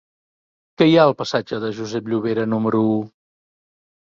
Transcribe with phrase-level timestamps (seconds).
[0.81, 2.97] Què hi ha al passatge de Josep Llovera número u?